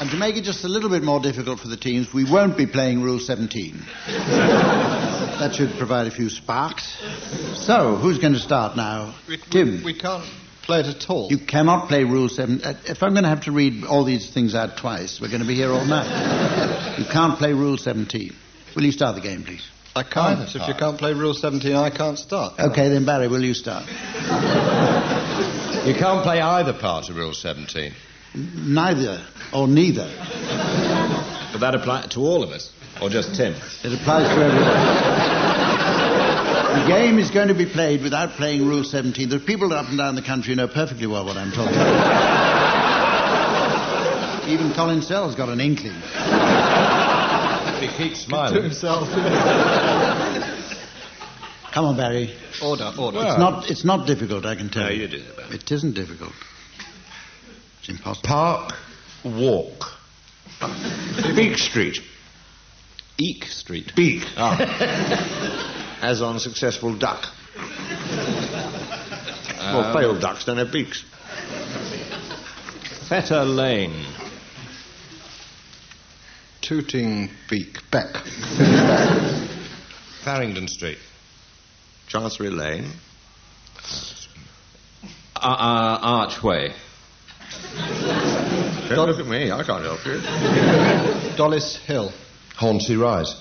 And 0.00 0.10
to 0.10 0.16
make 0.16 0.36
it 0.36 0.44
just 0.44 0.64
a 0.64 0.68
little 0.68 0.88
bit 0.88 1.02
more 1.02 1.20
difficult 1.20 1.60
for 1.60 1.68
the 1.68 1.76
teams, 1.76 2.12
we 2.14 2.24
won't 2.24 2.56
be 2.56 2.66
playing 2.66 3.02
Rule 3.02 3.18
17. 3.18 3.74
that 4.06 5.54
should 5.54 5.76
provide 5.76 6.06
a 6.06 6.10
few 6.10 6.30
sparks. 6.30 6.96
So, 7.54 7.96
who's 7.96 8.18
going 8.18 8.32
to 8.32 8.38
start 8.38 8.76
now? 8.76 9.14
Tim. 9.50 9.82
We 9.84 9.92
can't 9.92 10.24
play 10.62 10.80
it 10.80 10.86
at 10.86 11.10
all. 11.10 11.28
You 11.30 11.38
cannot 11.38 11.88
play 11.88 12.04
Rule 12.04 12.30
7. 12.30 12.62
uh, 12.62 12.74
If 12.86 13.02
I'm 13.02 13.12
going 13.12 13.24
to 13.24 13.28
have 13.28 13.42
to 13.44 13.52
read 13.52 13.84
all 13.84 14.04
these 14.04 14.30
things 14.32 14.54
out 14.54 14.78
twice, 14.78 15.20
we're 15.20 15.28
going 15.28 15.42
to 15.42 15.46
be 15.46 15.54
here 15.54 15.70
all 15.70 15.84
night. 15.84 16.96
you 16.98 17.04
can't 17.04 17.36
play 17.38 17.52
Rule 17.52 17.76
17. 17.76 18.32
Will 18.74 18.84
you 18.84 18.92
start 18.92 19.16
the 19.16 19.20
game, 19.20 19.42
please? 19.44 19.68
I 19.94 20.02
can't. 20.04 20.48
If 20.48 20.66
you 20.66 20.74
can't 20.74 20.96
play 20.98 21.12
Rule 21.12 21.34
17, 21.34 21.74
I 21.74 21.90
can't 21.90 22.18
start. 22.18 22.58
Okay, 22.58 22.88
then, 22.88 23.04
Barry, 23.04 23.28
will 23.28 23.44
you 23.44 23.54
start? 23.54 23.84
You 25.80 25.94
can't 25.94 26.22
play 26.22 26.42
either 26.42 26.74
part 26.74 27.08
of 27.08 27.16
Rule 27.16 27.32
17. 27.32 27.94
Neither 28.34 29.20
or 29.52 29.66
neither. 29.68 30.06
But 31.52 31.58
that 31.60 31.74
apply 31.74 32.06
to 32.12 32.20
all 32.20 32.42
of 32.44 32.50
us, 32.50 32.70
or 33.02 33.10
just 33.10 33.34
Tim? 33.34 33.54
It 33.54 33.92
applies 34.00 34.28
to 34.28 34.34
everyone. 34.44 34.76
The 36.80 36.86
game 36.86 37.18
is 37.18 37.30
going 37.32 37.48
to 37.48 37.54
be 37.54 37.66
played 37.66 38.02
without 38.02 38.30
playing 38.36 38.64
Rule 38.66 38.84
17. 38.84 39.28
There 39.28 39.38
are 39.40 39.42
people 39.42 39.72
up 39.72 39.88
and 39.88 39.98
down 39.98 40.14
the 40.14 40.22
country 40.22 40.50
who 40.52 40.56
know 40.56 40.68
perfectly 40.68 41.08
well 41.08 41.24
what 41.24 41.36
I'm 41.36 41.50
talking 41.50 41.74
about. 41.74 42.20
Even 44.48 44.72
Colin 44.74 45.02
Sell's 45.02 45.34
got 45.34 45.48
an 45.48 45.60
inkling. 45.60 45.94
He 47.80 47.88
keeps 47.96 48.20
smiling. 48.24 48.54
To 48.56 48.62
himself. 48.62 49.08
Come 51.72 51.84
on, 51.86 51.96
Barry. 51.96 52.34
order, 52.62 52.92
order. 52.98 53.18
It's 53.22 53.38
not, 53.38 53.70
it's 53.70 53.84
not 53.84 54.06
difficult, 54.06 54.44
I 54.44 54.54
can 54.56 54.68
tell 54.70 54.84
No, 54.84 54.88
you. 54.90 55.02
you 55.02 55.08
did 55.08 55.22
it, 55.22 55.36
Barry. 55.36 55.54
It 55.56 55.70
isn't 55.70 55.94
difficult. 55.94 56.32
It's 57.80 57.88
impossible. 57.88 58.28
Park 58.28 58.74
Walk. 59.24 59.92
Beak 61.34 61.58
Street. 61.58 61.98
Eek 63.18 63.44
Street. 63.44 63.92
Beak. 63.94 64.22
Ah. 64.36 65.98
As 66.02 66.22
on 66.22 66.38
successful 66.38 66.96
duck. 66.96 67.26
well, 69.58 69.92
failed 69.94 70.20
ducks 70.20 70.44
don't 70.46 70.56
have 70.56 70.72
beaks. 70.72 71.04
Fetter 73.08 73.44
Lane. 73.44 74.06
Tooting 76.62 77.30
beak. 77.50 77.78
Beck. 77.90 78.16
Farringdon 80.24 80.68
Street. 80.68 80.98
Chancery 82.06 82.50
Lane. 82.50 82.90
Uh, 85.36 85.40
uh, 85.40 85.98
archway. 86.02 86.72
Don't 88.88 89.08
look 89.08 89.20
at 89.20 89.26
me, 89.26 89.50
I 89.52 89.62
can't 89.62 89.84
help 89.84 90.04
you. 90.04 90.14
Dollis 91.36 91.76
Hill. 91.76 92.12
Hornsey 92.56 92.96
Rise. 92.96 93.34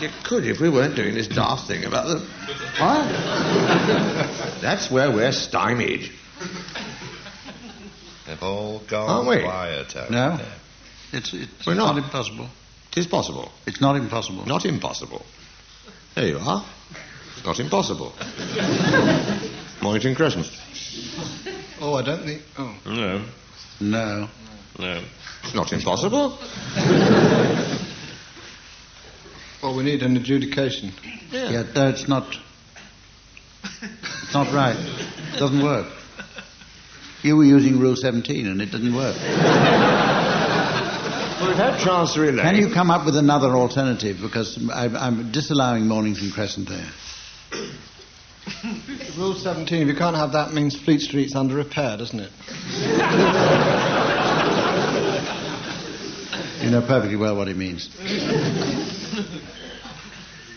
You 0.00 0.10
could 0.24 0.44
if 0.44 0.60
we 0.60 0.68
weren't 0.68 0.96
doing 0.96 1.14
this 1.14 1.28
daft 1.28 1.66
thing 1.68 1.84
about 1.84 2.06
the. 2.08 2.18
What? 2.18 3.08
That's 4.60 4.90
where 4.90 5.10
we're 5.10 5.32
stymied. 5.32 6.10
They've 8.26 8.42
all 8.42 8.80
gone 8.80 9.08
Aren't 9.08 9.28
we? 9.28 9.42
quiet. 9.44 9.94
No? 10.10 10.36
there. 10.36 10.52
It's, 11.12 11.32
it's 11.32 11.66
We're 11.66 11.74
not 11.74 11.94
not. 11.94 12.04
impossible. 12.04 12.48
It 12.92 12.98
is 12.98 13.06
possible. 13.06 13.50
It's 13.66 13.80
not 13.80 13.96
impossible. 13.96 14.44
Not 14.46 14.64
impossible. 14.66 15.24
There 16.16 16.26
you 16.26 16.38
are. 16.38 16.64
Not 17.44 17.60
impossible. 17.60 18.12
Mornington 19.82 20.14
Crescent. 20.14 20.46
Oh, 21.80 21.94
I 21.94 22.02
don't 22.02 22.22
think. 22.24 22.42
Oh. 22.58 22.74
No, 22.86 23.24
No. 23.80 24.28
no. 24.78 25.02
It's 25.42 25.54
not 25.54 25.72
impossible. 25.72 26.38
Well, 29.62 29.74
we 29.76 29.82
need 29.82 30.02
an 30.02 30.16
adjudication. 30.16 30.92
Yeah, 31.30 31.64
no, 31.74 31.88
it's 31.88 32.08
not. 32.08 32.36
It's 33.62 34.32
not 34.34 34.52
right. 34.54 34.76
It 34.76 35.38
doesn't 35.38 35.62
work. 35.62 35.86
You 37.22 37.36
were 37.36 37.44
using 37.44 37.78
Rule 37.78 37.96
17 37.96 38.46
and 38.46 38.60
it 38.62 38.70
didn't 38.70 38.94
work. 38.94 39.16
Well, 41.40 41.48
we've 41.48 41.56
had 41.56 41.78
Chancery 41.80 42.32
Lane. 42.32 42.44
Can 42.44 42.56
you 42.56 42.68
come 42.72 42.90
up 42.90 43.04
with 43.06 43.16
another 43.16 43.48
alternative? 43.56 44.18
Because 44.20 44.58
I, 44.70 44.86
I'm 44.86 45.30
disallowing 45.32 45.86
Mornington 45.88 46.30
Crescent 46.30 46.68
there. 46.68 46.86
Rule 49.18 49.34
17, 49.34 49.82
if 49.82 49.88
you 49.88 49.94
can't 49.94 50.16
have 50.16 50.32
that, 50.32 50.52
means 50.52 50.78
Fleet 50.78 51.00
Street's 51.00 51.34
under 51.34 51.56
repair, 51.56 51.96
doesn't 51.96 52.20
it? 52.20 52.30
You 56.64 56.70
know 56.70 56.80
perfectly 56.80 57.16
well 57.16 57.36
what 57.36 57.48
it 57.48 57.58
means. 57.58 57.90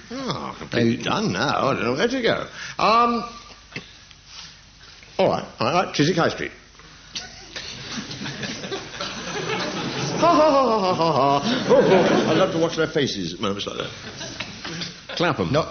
Oh, 0.09 0.55
completely 0.57 1.03
done 1.03 1.33
now. 1.33 1.67
I 1.67 1.73
don't 1.73 1.83
know 1.83 1.93
where 1.93 2.07
to 2.07 2.21
go. 2.21 2.47
Um. 2.79 3.29
All 5.17 5.27
right, 5.27 5.45
all 5.59 5.73
right, 5.73 5.93
Chiswick 5.93 6.15
High 6.15 6.29
Street. 6.29 6.51
ha 10.17 10.33
ha 10.33 10.51
ha 10.51 10.79
ha 10.79 10.93
ha 10.93 11.11
ha. 11.11 11.65
Oh, 11.67 11.75
oh, 11.75 12.29
I 12.29 12.33
love 12.35 12.53
to 12.53 12.57
watch 12.57 12.77
their 12.77 12.87
faces 12.87 13.33
at 13.33 13.41
moments 13.41 13.67
like 13.67 13.77
that. 13.77 13.91
Clapham. 15.17 15.51
No. 15.51 15.69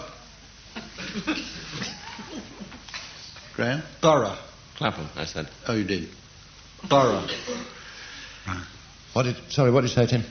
Graeme? 3.55 3.83
Borough. 4.03 4.37
Clapham, 4.77 5.09
I 5.17 5.25
said. 5.25 5.49
Oh, 5.67 5.75
you 5.75 5.85
did. 5.85 6.09
Borough. 6.89 7.27
What 9.13 9.23
did, 9.23 9.37
sorry, 9.49 9.71
what 9.71 9.81
did 9.81 9.91
you 9.91 9.97
say, 9.97 10.07
Tim? 10.07 10.25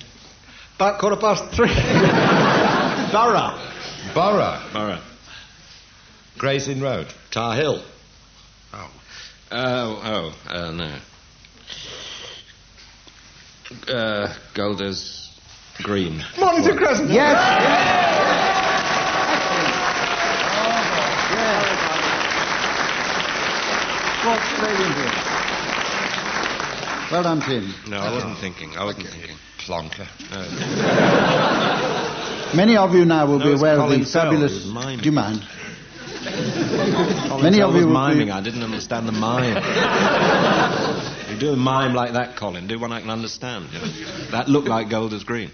About 0.76 1.00
quarter 1.00 1.16
past 1.16 1.56
three. 1.56 1.68
Borough. 3.12 3.58
Borough. 4.14 4.62
Borough. 4.74 5.02
Gray's 6.38 6.68
Inn 6.68 6.82
Road. 6.82 7.08
Tar 7.32 7.56
Hill. 7.56 7.84
Oh, 9.52 9.52
oh, 9.52 10.36
uh, 10.50 10.72
no. 10.72 10.98
Uh, 13.88 14.34
Golders 14.54 15.40
Green. 15.84 16.22
Mornington 16.38 16.78
Crescent. 16.78 17.10
Well 27.12 27.22
done, 27.24 27.42
Tim. 27.42 27.74
No, 27.88 28.00
I 28.00 28.12
wasn't 28.12 28.40
thinking. 28.40 28.76
I 28.76 28.84
wasn't 28.84 29.08
thinking. 29.08 29.38
Plonker. 29.60 30.08
Many 32.56 32.76
of 32.78 32.94
you 32.96 33.06
now 33.06 33.28
will 33.28 33.38
No, 33.40 33.46
be 33.46 33.52
it's 33.52 33.62
aware 33.62 33.80
of 33.80 33.90
the 33.90 34.04
Sell, 34.06 34.24
fabulous. 34.32 34.66
miming. 34.66 34.98
Do 35.00 35.06
you 35.06 35.12
mind? 35.12 35.42
Colin 37.28 37.44
Many 37.44 37.58
Sell 37.58 37.70
of 37.70 37.76
you 37.76 37.82
was 37.82 37.86
will 37.86 37.94
miming. 37.94 38.28
be- 38.28 38.32
I 38.32 38.42
didn't 38.42 38.64
understand 38.64 39.08
the 39.08 39.12
mime. 39.12 39.56
you 41.32 41.38
do 41.40 41.54
a 41.54 41.56
mime 41.56 41.94
like 41.94 42.14
that, 42.14 42.36
Colin. 42.36 42.66
Do 42.68 42.80
one 42.80 42.92
I 42.92 43.02
can 43.02 43.12
understand. 43.12 43.70
you 43.72 43.80
know. 43.80 43.86
That 44.32 44.48
looked 44.50 44.68
like 44.68 44.90
Golders 44.90 45.24
Green. 45.24 45.52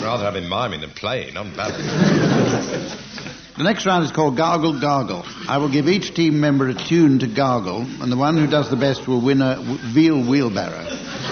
Rather 0.00 0.24
have 0.24 0.36
him 0.36 0.48
miming 0.48 0.80
than 0.82 0.90
playing, 0.90 1.36
on 1.36 1.52
balance. 1.56 1.82
The 3.58 3.64
next 3.64 3.84
round 3.86 4.04
is 4.04 4.12
called 4.12 4.36
Gargle 4.36 4.80
Gargle. 4.80 5.24
I 5.48 5.58
will 5.58 5.68
give 5.68 5.88
each 5.88 6.14
team 6.14 6.38
member 6.40 6.68
a 6.68 6.74
tune 6.74 7.18
to 7.18 7.26
gargle, 7.26 7.80
and 8.00 8.10
the 8.10 8.16
one 8.16 8.36
who 8.36 8.46
does 8.46 8.70
the 8.70 8.76
best 8.76 9.08
will 9.08 9.20
win 9.20 9.42
a 9.42 9.56
w- 9.56 9.78
veal 9.92 10.24
wheelbarrow. 10.24 10.84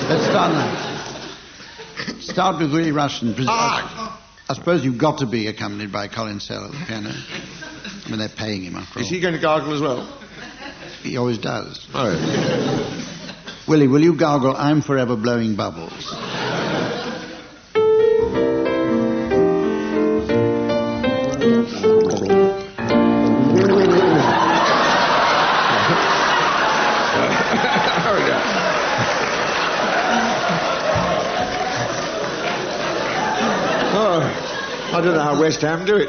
Let's 0.09 0.25
start 0.26 0.52
now. 0.52 2.18
Start 2.21 2.59
with 2.59 2.73
Willie 2.73 2.90
Rushton. 2.90 3.35
Pres- 3.35 3.47
Ah! 3.49 4.21
I 4.49 4.54
suppose 4.54 4.85
you've 4.85 4.99
got 4.99 5.18
to 5.18 5.26
be 5.26 5.47
accompanied 5.47 5.92
by 5.92 6.09
Colin 6.09 6.40
Sell 6.40 6.64
at 6.64 6.73
the 6.73 6.85
piano. 6.87 7.11
I 7.12 8.09
mean, 8.11 8.18
they're 8.18 8.28
paying 8.28 8.62
him 8.62 8.75
after 8.76 8.99
all. 8.99 9.04
Is 9.04 9.11
he 9.11 9.21
going 9.21 9.35
to 9.35 9.40
gargle 9.40 9.73
as 9.75 9.80
well? 9.80 10.04
He 11.02 11.16
always 11.16 11.38
does. 11.38 11.87
Oh. 11.95 12.12
Willie, 13.68 13.87
will 13.88 14.02
you 14.02 14.16
gargle 14.16 14.56
I'm 14.56 14.83
Forever 14.83 15.16
Blowing 15.16 15.54
Bubbles? 15.56 16.12
I 34.96 35.02
don't 35.02 35.14
know 35.14 35.20
how 35.20 35.38
West 35.38 35.60
Ham 35.60 35.84
do 35.84 35.96
it. 35.96 36.08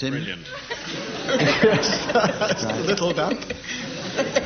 Are 0.00 0.06
you 0.06 0.12
all 0.12 0.18
right, 0.18 0.18
Tim? 0.28 0.44
A 2.68 2.82
little 2.86 3.12
damp. 3.12 3.40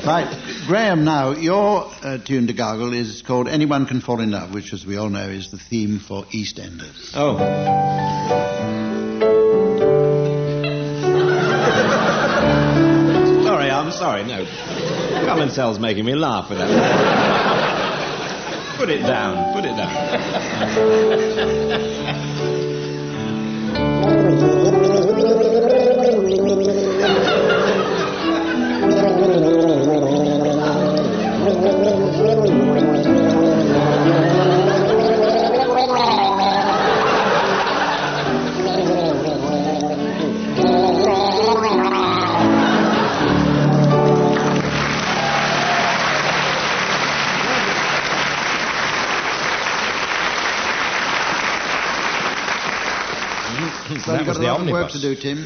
Right. 0.04 0.28
Graeme, 0.66 1.04
now, 1.04 1.30
your 1.32 1.90
uh, 2.02 2.18
tune 2.18 2.47
to 2.47 2.52
gargle 2.52 2.92
is 2.94 3.23
called 3.23 3.49
Anyone 3.49 3.87
Can 3.87 4.00
Fall 4.00 4.21
in 4.21 4.30
Love, 4.30 4.54
which, 4.54 4.73
as 4.73 4.87
we 4.87 4.97
all 4.97 5.11
know, 5.11 5.28
is 5.28 5.50
the 5.50 5.59
theme 5.59 5.99
for 5.99 6.25
EastEnders. 6.26 7.11
Oh. 7.14 7.38
sorry, 13.44 13.71
I'm 13.71 13.90
sorry. 13.92 14.25
No. 14.25 14.44
Colin 15.26 15.50
Sell's 15.50 15.78
making 15.78 16.04
me 16.04 16.14
laugh 16.14 16.50
with 16.50 16.59
that. 16.59 16.68
Put 18.78 18.90
it 18.90 19.02
down. 19.02 19.52
Put 19.54 19.64
it 19.64 19.76
down. 19.76 19.92
of 54.61 54.68
work 54.68 54.90
to 54.90 55.00
do, 55.00 55.14
Tim. 55.14 55.44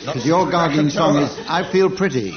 Because 0.00 0.26
your 0.26 0.50
gargling 0.50 0.90
song 0.90 1.18
is 1.18 1.38
I 1.48 1.70
Feel 1.70 1.90
Pretty. 1.90 2.34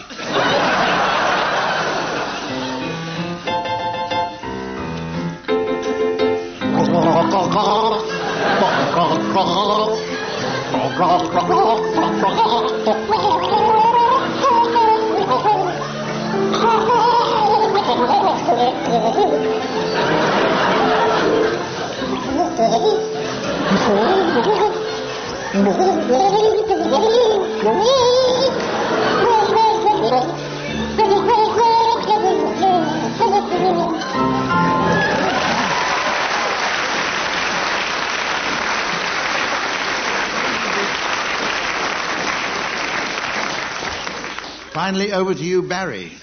Finally, 44.87 45.11
over 45.11 45.33
to 45.33 45.43
you, 45.43 45.63
Barry. 45.63 46.13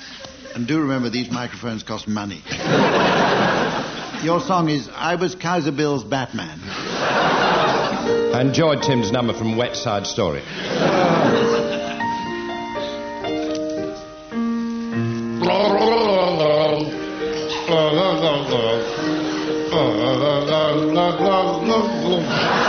And 0.55 0.67
do 0.67 0.81
remember, 0.81 1.11
these 1.11 1.31
microphones 1.31 1.83
cost 1.83 2.09
money. 2.09 2.43
Your 4.25 4.41
song 4.41 4.71
is 4.71 4.89
I 4.89 5.17
Was 5.17 5.35
Kaiser 5.35 5.71
Bill's 5.71 6.03
Batman. 6.03 6.59
I 6.63 8.41
enjoyed 8.41 8.83
Tim's 8.83 9.13
number 9.13 9.35
from 9.35 9.59
Wet 9.59 9.77
Side 9.77 10.07
Story. 10.07 10.43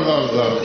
That 0.00 0.32
was 0.32 0.60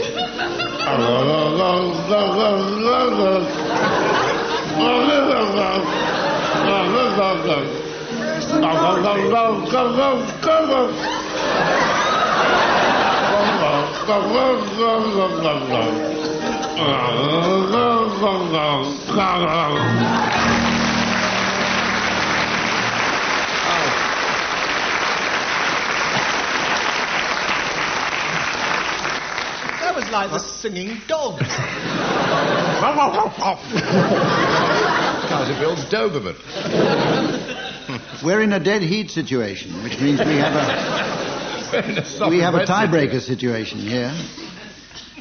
like 30.16 30.32
the 30.32 30.40
singing 30.40 31.02
dogs. 31.08 31.46
Kaiser 35.28 35.60
Bill's 35.60 35.84
Doberman. 35.92 36.38
We're 38.24 38.42
in 38.42 38.54
a 38.54 38.60
dead 38.62 38.82
heat 38.82 39.12
situation, 39.12 39.84
which 39.84 40.00
means 40.00 40.22
we 40.22 40.38
have 40.38 40.56
a 40.56 42.30
we 42.30 42.40
have 42.40 42.56
a 42.56 42.64
tiebreaker 42.66 43.20
situation 43.20 43.80
here. 43.80 44.14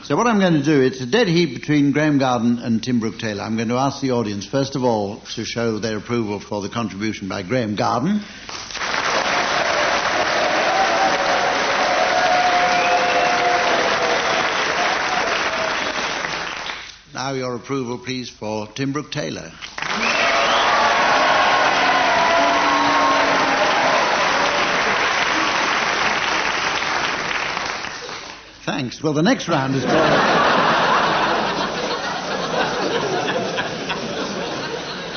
So 0.05 0.15
what 0.17 0.29
I'm 0.29 0.39
going 0.39 0.53
to 0.53 0.63
do, 0.63 0.81
it's 0.81 1.01
a 1.01 1.07
dead 1.07 1.27
heat 1.27 1.59
between 1.59 1.91
Graeme 1.91 2.19
Garden 2.19 2.61
and 2.61 2.81
Tim 2.81 3.01
Brooke 3.01 3.19
Taylor. 3.19 3.43
I'm 3.43 3.57
going 3.57 3.71
to 3.71 3.79
ask 3.79 4.01
the 4.01 4.13
audience, 4.13 4.47
first 4.47 4.77
of 4.77 4.85
all, 4.85 5.21
to 5.35 5.45
show 5.45 5.81
their 5.81 5.97
approval 5.97 6.39
for 6.39 6.63
the 6.63 6.69
contribution 6.69 7.27
by 7.27 7.43
Graeme 7.43 7.75
Garden. 7.75 8.21
Now 17.35 17.41
your 17.41 17.57
approval, 17.57 17.99
please, 17.99 18.31
for 18.31 18.69
Tim 18.69 18.93
Brooke 18.93 19.11
Taylor. 19.11 19.51
Thanks. 28.65 29.03
Well, 29.03 29.15
the 29.15 29.23
next 29.25 29.49
round 29.49 29.75
is 29.75 29.83
called. 29.83 29.95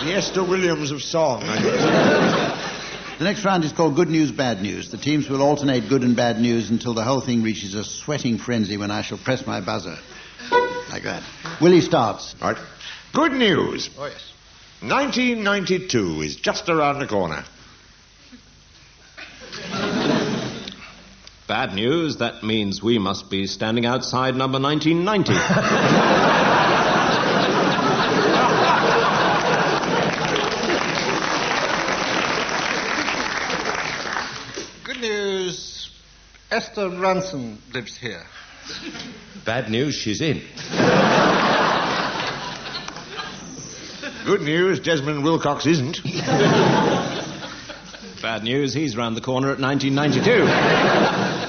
The 0.03 0.13
Esther 0.15 0.43
Williams 0.43 0.89
of 0.89 1.03
song. 1.03 1.43
I 1.43 1.61
guess. 1.61 3.19
The 3.19 3.25
next 3.25 3.45
round 3.45 3.63
is 3.63 3.71
called 3.73 3.95
Good 3.95 4.09
News, 4.09 4.31
Bad 4.31 4.63
News. 4.63 4.89
The 4.89 4.97
teams 4.97 5.29
will 5.29 5.43
alternate 5.43 5.87
good 5.87 6.01
and 6.01 6.15
bad 6.15 6.41
news 6.41 6.71
until 6.71 6.95
the 6.95 7.03
whole 7.03 7.21
thing 7.21 7.43
reaches 7.43 7.75
a 7.75 7.83
sweating 7.83 8.39
frenzy 8.39 8.77
when 8.77 8.89
I 8.89 9.03
shall 9.03 9.19
press 9.19 9.45
my 9.45 9.61
buzzer. 9.61 9.99
Willie 11.61 11.81
starts. 11.81 12.35
All 12.41 12.53
right. 12.53 12.61
Good 13.13 13.33
news. 13.33 13.89
Oh, 13.97 14.05
yes. 14.05 14.33
1992 14.81 16.21
is 16.21 16.35
just 16.35 16.69
around 16.69 16.99
the 16.99 17.07
corner. 17.07 17.43
Bad 21.47 21.73
news, 21.73 22.17
that 22.17 22.43
means 22.43 22.83
we 22.83 22.99
must 22.99 23.29
be 23.29 23.47
standing 23.47 23.85
outside 23.85 24.35
number 24.35 24.59
1990. 24.59 25.33
Good 34.83 35.01
news, 35.01 35.89
Esther 36.51 36.89
Rantzen 36.89 37.57
lives 37.73 37.97
here. 37.97 38.25
Bad 39.45 39.69
news, 39.69 39.95
she's 39.95 40.21
in. 40.21 40.41
Good 44.25 44.41
news, 44.41 44.79
Desmond 44.81 45.23
Wilcox 45.23 45.65
isn't. 45.65 46.03
Bad 48.21 48.43
news, 48.43 48.73
he's 48.73 48.97
round 48.97 49.15
the 49.15 49.21
corner 49.21 49.51
at 49.51 49.59
1992. 49.59 51.47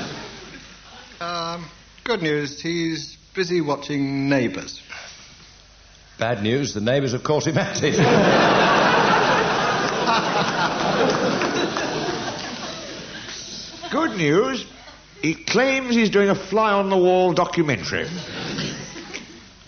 Um, 1.20 1.68
good 2.04 2.22
news. 2.22 2.60
He's 2.60 3.16
busy 3.34 3.60
watching 3.60 4.28
Neighbours. 4.28 4.80
Bad 6.18 6.42
news, 6.42 6.74
the 6.74 6.80
neighbours 6.80 7.12
have 7.12 7.24
caught 7.24 7.46
him 7.46 7.58
at 7.58 7.80
it. 7.82 7.96
Good 13.90 14.16
news, 14.16 14.64
he 15.22 15.34
claims 15.34 15.94
he's 15.94 16.10
doing 16.10 16.28
a 16.28 16.34
fly 16.34 16.72
on 16.72 16.90
the 16.90 16.96
wall 16.96 17.32
documentary. 17.32 18.06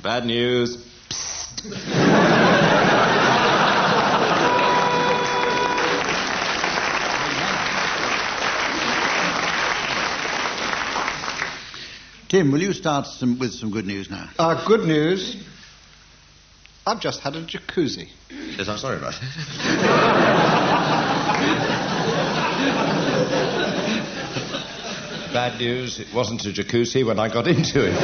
Bad 0.03 0.25
news. 0.25 0.87
Tim, 12.29 12.53
will 12.53 12.63
you 12.63 12.73
start 12.73 13.07
some, 13.07 13.39
with 13.41 13.53
some 13.53 13.73
good 13.73 13.87
news 13.87 14.09
now? 14.09 14.31
Uh, 14.39 14.65
good 14.65 14.87
news. 14.87 15.37
I've 16.87 17.01
just 17.01 17.21
had 17.21 17.35
a 17.35 17.43
jacuzzi. 17.45 18.09
Yes, 18.31 18.69
I'm 18.69 18.79
sorry 18.79 18.99
about 18.99 19.15
it. 19.21 19.21
Bad 25.33 25.61
news, 25.61 26.01
it 26.01 26.13
wasn't 26.13 26.45
a 26.45 26.49
jacuzzi 26.49 27.07
when 27.07 27.21
I 27.21 27.29
got 27.29 27.47
into 27.47 27.87
it. 27.87 27.95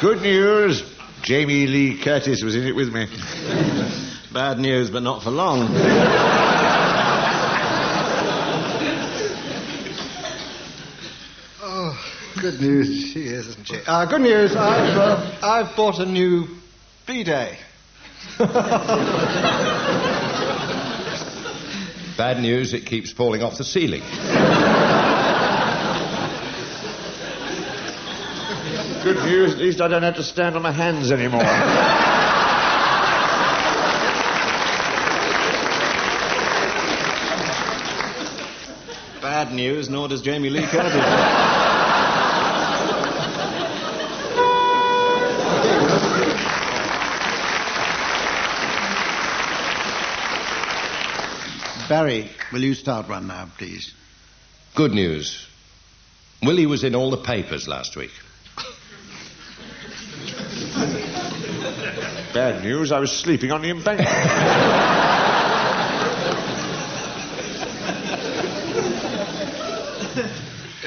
Good 0.00 0.22
news, 0.22 0.84
Jamie 1.22 1.66
Lee 1.66 1.98
Curtis 1.98 2.44
was 2.44 2.54
in 2.54 2.64
it 2.64 2.76
with 2.76 2.94
me. 2.94 3.08
Bad 4.32 4.60
news, 4.60 4.88
but 4.88 5.02
not 5.02 5.24
for 5.24 5.30
long. 5.30 6.29
Good 12.50 12.60
news. 12.60 13.12
She 13.12 13.20
is, 13.20 13.46
isn't 13.48 13.66
she? 13.66 13.80
Uh, 13.86 14.06
good 14.06 14.22
news. 14.22 14.56
I've, 14.56 14.96
uh, 14.96 15.38
I've 15.42 15.76
bought 15.76 15.98
a 16.00 16.06
new 16.06 16.48
bidet. 17.06 17.56
Bad 22.16 22.40
news, 22.40 22.74
it 22.74 22.86
keeps 22.86 23.12
falling 23.12 23.42
off 23.42 23.56
the 23.56 23.64
ceiling. 23.64 24.02
Good 29.02 29.24
news, 29.24 29.52
at 29.54 29.58
least 29.58 29.80
I 29.80 29.88
don't 29.88 30.02
have 30.02 30.16
to 30.16 30.22
stand 30.22 30.56
on 30.56 30.62
my 30.62 30.72
hands 30.72 31.10
anymore. 31.10 31.40
Bad 39.22 39.54
news, 39.54 39.88
nor 39.88 40.08
does 40.08 40.20
Jamie 40.20 40.50
Lee 40.50 40.66
Curtis. 40.66 41.49
Barry, 51.90 52.30
will 52.52 52.62
you 52.62 52.74
start 52.74 53.08
one 53.08 53.26
now, 53.26 53.48
please? 53.58 53.92
Good 54.76 54.92
news. 54.92 55.44
Willie 56.40 56.66
was 56.66 56.84
in 56.84 56.94
all 56.94 57.10
the 57.10 57.16
papers 57.16 57.66
last 57.66 57.96
week. 57.96 58.12
Bad 62.32 62.62
news, 62.62 62.92
I 62.92 63.00
was 63.00 63.10
sleeping 63.10 63.50
on 63.50 63.62
the 63.62 63.70
embankment. 63.70 64.08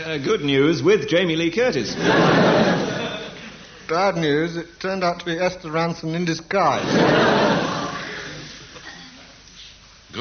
Uh, 0.04 0.18
good 0.18 0.42
news 0.42 0.84
with 0.84 1.08
Jamie 1.08 1.38
Lee 1.38 1.50
Curtis. 1.50 1.96
Bad 3.88 4.16
news. 4.16 4.58
It 4.58 4.68
turned 4.82 5.02
out 5.02 5.20
to 5.20 5.26
be 5.26 5.40
Esther 5.40 5.70
Rantzen 5.70 6.14
in 6.14 6.26
disguise. 6.26 6.84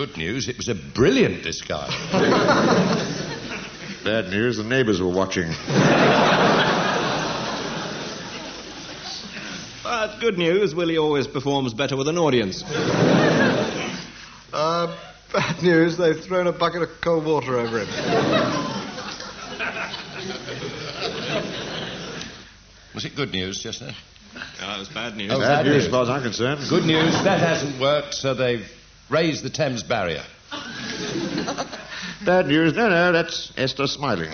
Good 0.02 0.16
news, 0.16 0.48
it 0.48 0.56
was 0.56 0.66
a 0.66 0.74
brilliant 0.74 1.44
disguise. 1.44 1.92
Bad 4.04 4.30
news, 4.30 4.56
the 4.56 4.64
neighbours 4.64 5.00
were 5.00 5.06
watching. 5.08 5.48
But 9.84 10.18
good 10.18 10.38
news, 10.38 10.74
Willie 10.74 10.98
always 10.98 11.28
performs 11.28 11.72
better 11.72 11.96
with 11.96 12.08
an 12.08 12.18
audience. 12.18 12.64
Uh, 14.52 14.92
bad 15.32 15.62
news. 15.62 15.96
They've 15.98 16.18
thrown 16.18 16.48
a 16.48 16.52
bucket 16.52 16.82
of 16.82 16.88
cold 17.00 17.24
water 17.24 17.56
over 17.60 17.84
him. 17.84 17.86
Was 22.92 23.04
it 23.04 23.14
good 23.14 23.30
news 23.30 23.62
just 23.62 23.78
then? 23.78 23.94
that 24.58 24.80
was 24.80 24.88
bad 24.88 25.16
news. 25.16 25.30
Oh, 25.32 25.38
Bad 25.38 25.62
good 25.62 25.70
news 25.70 25.76
news. 25.76 25.84
as 25.86 25.90
far 25.92 26.02
as 26.02 26.08
I'm 26.10 26.22
concerned. 26.22 26.60
Good 26.68 26.86
news, 26.86 27.12
that 27.22 27.38
hasn't 27.38 27.80
worked, 27.80 28.14
so 28.14 28.34
they've 28.34 28.68
raised 29.12 29.44
the 29.44 29.50
Thames 29.50 29.82
barrier. 29.82 30.24
Bad 32.24 32.46
news, 32.46 32.74
no, 32.74 32.88
no, 32.88 33.12
that's 33.12 33.52
Esther 33.56 33.86
smiling. 33.86 34.30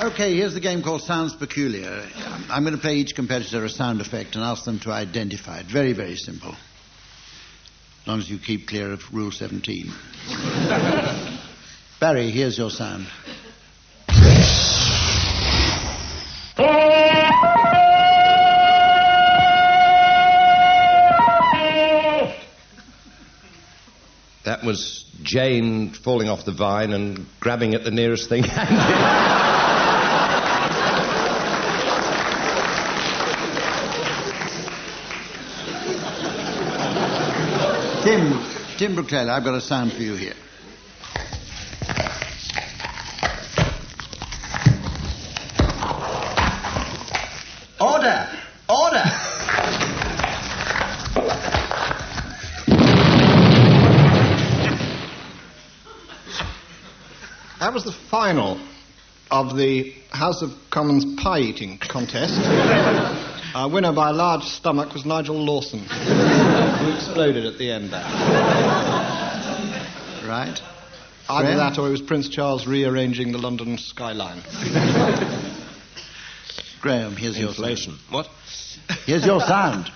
Okay, 0.00 0.36
here's 0.36 0.54
the 0.54 0.60
game 0.60 0.82
called 0.82 1.02
Sounds 1.02 1.34
Peculiar. 1.34 2.08
I'm 2.48 2.62
going 2.62 2.74
to 2.74 2.80
play 2.80 2.94
each 2.96 3.14
competitor 3.14 3.64
a 3.64 3.68
sound 3.68 4.00
effect 4.00 4.36
and 4.36 4.44
ask 4.44 4.64
them 4.64 4.78
to 4.80 4.90
identify 4.90 5.58
it. 5.58 5.66
Very, 5.66 5.92
very 5.92 6.16
simple. 6.16 6.52
As 6.52 8.06
long 8.06 8.20
as 8.20 8.30
you 8.30 8.38
keep 8.38 8.68
clear 8.68 8.92
of 8.92 9.02
Rule 9.12 9.32
17. 9.32 9.92
Barry, 12.00 12.30
here's 12.30 12.56
your 12.56 12.70
sound. 12.70 13.06
Was 24.68 25.06
Jane 25.22 25.88
falling 25.94 26.28
off 26.28 26.44
the 26.44 26.52
vine 26.52 26.92
and 26.92 27.24
grabbing 27.40 27.72
at 27.72 27.84
the 27.84 27.90
nearest 27.90 28.28
thing. 28.28 28.42
Tim, 38.02 38.44
Tim 38.76 38.94
Brooke 38.94 39.12
I've 39.14 39.42
got 39.42 39.54
a 39.54 39.62
sound 39.62 39.94
for 39.94 40.02
you 40.02 40.16
here. 40.16 40.34
Final 58.28 58.60
of 59.30 59.56
the 59.56 59.94
House 60.10 60.42
of 60.42 60.50
Commons 60.70 61.18
pie 61.18 61.38
eating 61.38 61.78
contest. 61.78 62.34
Our 63.54 63.70
winner 63.70 63.94
by 63.94 64.10
a 64.10 64.12
large 64.12 64.42
stomach 64.42 64.92
was 64.92 65.06
Nigel 65.06 65.42
Lawson, 65.42 65.78
who 65.78 66.94
exploded 66.94 67.46
at 67.46 67.56
the 67.56 67.70
end 67.70 67.90
there. 67.90 68.04
Right. 70.28 70.60
Either 71.30 71.46
Graeme? 71.46 71.56
that 71.56 71.78
or 71.78 71.88
it 71.88 71.90
was 71.90 72.02
Prince 72.02 72.28
Charles 72.28 72.66
rearranging 72.66 73.32
the 73.32 73.38
London 73.38 73.78
skyline. 73.78 74.42
Graeme, 76.82 77.16
here's 77.16 77.38
your 77.38 77.54
sound. 77.54 77.70
Inflation. 77.70 77.98
What? 78.10 78.28
Here's 79.06 79.24
your 79.24 79.40
sound. 79.40 79.90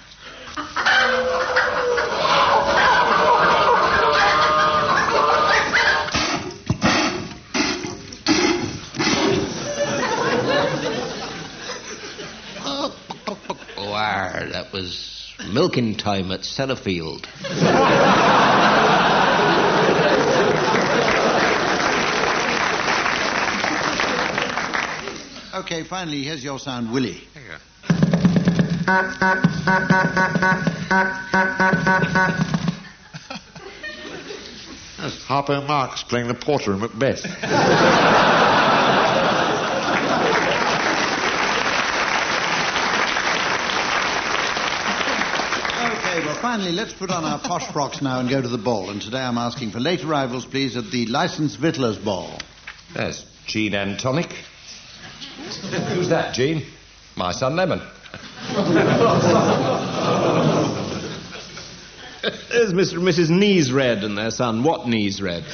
Car. 14.42 14.52
That 14.52 14.72
was 14.72 15.32
milking 15.52 15.96
time 15.96 16.30
at 16.32 16.40
Sellafield. 16.40 17.26
Okay, 25.54 25.84
finally, 25.84 26.22
here's 26.22 26.42
your 26.42 26.58
sound, 26.58 26.92
Willie. 26.92 27.22
That's 34.98 35.24
Harpo 35.24 35.66
Marx 35.66 36.02
playing 36.04 36.28
the 36.28 36.34
porter 36.34 36.72
in 36.74 36.80
Macbeth. 36.80 37.24
Okay, 46.12 46.26
well, 46.26 46.31
finally, 46.42 46.72
let's 46.72 46.92
put 46.92 47.08
on 47.12 47.24
our 47.24 47.38
posh 47.38 47.72
frocks 47.72 48.02
now 48.02 48.18
and 48.18 48.28
go 48.28 48.42
to 48.42 48.48
the 48.48 48.58
ball. 48.58 48.90
And 48.90 49.00
today 49.00 49.20
I'm 49.20 49.38
asking 49.38 49.70
for 49.70 49.78
late 49.78 50.02
arrivals, 50.04 50.44
please, 50.44 50.76
at 50.76 50.90
the 50.90 51.06
licensed 51.06 51.56
victualler's 51.56 51.98
ball. 51.98 52.36
There's 52.92 53.24
Gene 53.46 53.76
Antonic. 53.76 54.32
Who's 55.94 56.08
that, 56.08 56.34
Gene? 56.34 56.66
My 57.16 57.30
son 57.30 57.54
Lemon. 57.54 57.78
There's 62.50 62.72
Mr. 62.72 62.94
and 62.94 63.06
Mrs. 63.06 63.30
Knees 63.30 63.72
Red 63.72 64.02
and 64.02 64.18
their 64.18 64.32
son, 64.32 64.64
What 64.64 64.88
Knees 64.88 65.22
Red? 65.22 65.44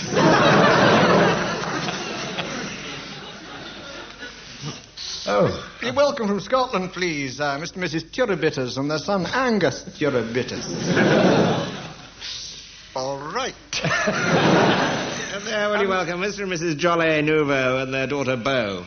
Oh, 5.30 5.67
Be 5.88 5.94
welcome 5.94 6.28
from 6.28 6.40
Scotland, 6.40 6.92
please, 6.92 7.40
uh, 7.40 7.58
Mr. 7.58 7.76
and 7.76 7.84
Mrs. 7.84 8.10
Turabitters 8.10 8.76
and 8.76 8.90
their 8.90 8.98
son 8.98 9.24
Angus 9.24 9.84
Turabitters. 9.98 10.66
All 12.94 13.18
right. 13.32 13.54
And 15.32 15.46
there, 15.46 15.70
will 15.70 15.80
you 15.80 15.88
welcome 15.88 16.20
Mr. 16.20 16.42
and 16.42 16.52
Mrs. 16.52 16.76
Jolly 16.76 17.22
Nouveau 17.22 17.78
and 17.78 17.94
their 17.94 18.06
daughter 18.06 18.36
Beau. 18.36 18.84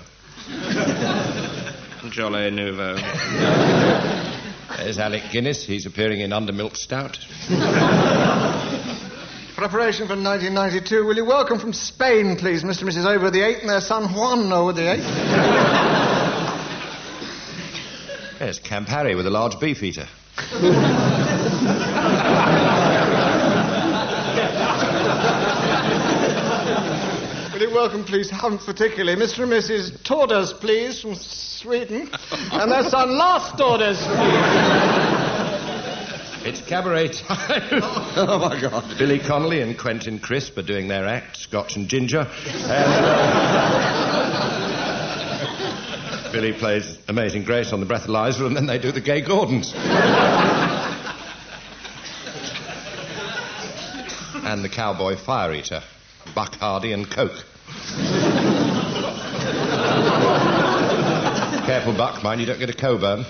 Jolly 2.12 2.52
Nouveau. 2.52 2.98
there's 4.78 5.00
Alec 5.00 5.24
Guinness. 5.32 5.66
He's 5.66 5.88
appearing 5.88 6.20
in 6.20 6.30
Undermilk 6.30 6.78
Stout. 6.78 7.18
Preparation 9.56 10.06
for 10.06 10.16
1992. 10.16 11.04
Will 11.04 11.16
you 11.16 11.26
welcome 11.26 11.58
from 11.58 11.74
Spain, 11.74 12.36
please, 12.36 12.64
Mr. 12.64 12.82
and 12.82 12.92
Mrs. 12.92 13.06
Over 13.06 13.32
the 13.32 13.42
Eight 13.42 13.62
and 13.62 13.70
their 13.70 13.82
son 13.82 14.14
Juan 14.14 14.54
Over 14.54 14.74
the 14.74 14.92
Eight? 14.92 16.11
There's 18.42 18.58
Camp 18.58 18.88
Harry 18.88 19.14
with 19.14 19.28
a 19.28 19.30
large 19.30 19.60
beef 19.60 19.84
eater. 19.84 20.08
Will 27.54 27.62
you 27.62 27.70
welcome, 27.72 28.04
please, 28.04 28.32
Hunt 28.32 28.62
particularly, 28.62 29.16
Mr. 29.22 29.44
and 29.44 29.52
Mrs. 29.52 29.92
Tordas, 30.02 30.60
please, 30.60 31.00
from 31.04 31.14
Sweden, 31.14 32.10
and 32.52 32.72
their 32.72 32.90
son 32.90 33.16
Lars 33.16 33.52
Torders. 33.56 34.00
It's 36.44 36.62
cabaret 36.68 37.10
time. 37.10 37.62
oh, 38.16 38.40
my 38.40 38.60
God. 38.60 38.98
Billy 38.98 39.20
Connolly 39.20 39.62
and 39.62 39.78
Quentin 39.78 40.18
Crisp 40.18 40.58
are 40.58 40.64
doing 40.64 40.88
their 40.88 41.06
act, 41.06 41.38
Scotch 41.38 41.76
and 41.76 41.88
Ginger. 41.88 42.22
And, 42.48 43.06
uh, 43.06 44.01
Billy 46.32 46.54
plays 46.54 46.98
Amazing 47.10 47.44
Grace 47.44 47.74
on 47.74 47.82
the 47.82 47.86
breathalyzer, 47.86 48.46
and 48.46 48.56
then 48.56 48.66
they 48.66 48.78
do 48.78 48.92
the 48.92 49.02
Gay 49.02 49.22
Gordons. 49.22 49.74
and 54.44 54.64
the 54.64 54.70
Cowboy 54.70 55.16
Fire 55.16 55.54
Eater, 55.54 55.82
Buck 56.34 56.56
Hardy 56.56 56.94
and 56.94 57.10
Coke. 57.10 57.46
Careful, 61.66 61.94
Buck, 61.94 62.24
mind 62.24 62.42
you 62.42 62.48
don't 62.48 62.60
get 62.60 62.70
a 62.70 62.74
Coburn. 62.74 63.26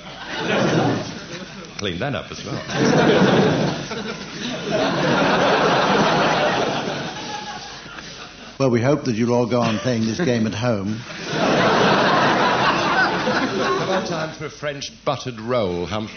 Clean 1.78 2.00
that 2.00 2.16
up 2.16 2.32
as 2.32 2.44
well. 2.46 2.62
Well, 8.60 8.70
we 8.70 8.80
hope 8.80 9.06
that 9.06 9.16
you'll 9.16 9.34
all 9.34 9.48
go 9.48 9.60
on 9.60 9.80
playing 9.80 10.06
this 10.06 10.20
game 10.20 10.46
at 10.46 10.54
home. 10.54 11.00
How 14.02 14.08
about 14.08 14.28
time 14.28 14.36
for 14.36 14.46
a 14.46 14.50
French 14.50 14.92
buttered 15.06 15.40
roll, 15.40 15.86
hum? 15.86 16.10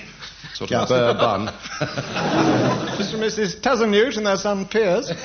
Sort 0.55 0.71
of 0.71 0.71
Just- 0.71 0.89
burr 0.89 1.13
bun. 1.13 1.49
Mr. 1.49 3.13
and 3.15 3.23
Mrs. 3.23 3.61
Tazanute 3.61 4.17
and 4.17 4.27
their 4.27 4.39
son 4.39 4.65
Piers. 4.67 5.11
Well, 5.11 5.17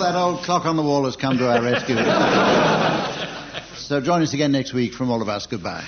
that 0.00 0.14
old 0.16 0.42
clock 0.44 0.64
on 0.64 0.76
the 0.76 0.82
wall 0.82 1.04
has 1.04 1.16
come 1.16 1.36
to 1.36 1.50
our 1.50 1.60
rescue. 1.62 1.96
so 3.76 4.00
join 4.00 4.22
us 4.22 4.32
again 4.32 4.52
next 4.52 4.72
week 4.72 4.94
from 4.94 5.10
all 5.10 5.20
of 5.20 5.28
us. 5.28 5.46
Goodbye. 5.46 5.84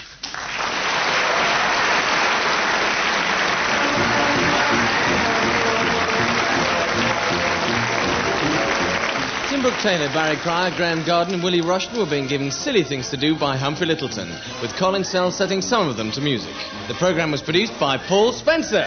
Tim 9.60 9.68
Brooke 9.68 9.82
Taylor, 9.82 10.08
Barry 10.14 10.38
Cryer, 10.38 10.74
Graeme 10.74 11.04
Garden, 11.04 11.34
and 11.34 11.42
Willie 11.42 11.60
Rushton 11.60 11.98
were 11.98 12.08
being 12.08 12.26
given 12.26 12.50
silly 12.50 12.82
things 12.82 13.10
to 13.10 13.18
do 13.18 13.36
by 13.38 13.58
Humphrey 13.58 13.88
Lyttelton, 13.88 14.30
with 14.62 14.74
Colin 14.76 15.04
Sell 15.04 15.30
setting 15.30 15.60
some 15.60 15.86
of 15.86 15.98
them 15.98 16.10
to 16.12 16.22
music. 16.22 16.54
The 16.88 16.94
programme 16.94 17.30
was 17.30 17.42
produced 17.42 17.78
by 17.78 17.98
Paul 17.98 18.32
Spencer. 18.32 18.86